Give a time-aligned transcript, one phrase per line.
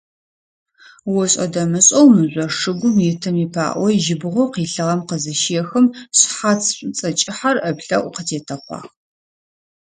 [1.19, 5.85] Ошӏэ-дэмышӏэу мыжъо шыгум итым ипаӏо жьыбгъэу къилъыгъэм къызыщехым,
[6.17, 8.89] шъхьац шӏуцӏэ кӏыхьэр ыплӏэӏу къытетэкъуагъ.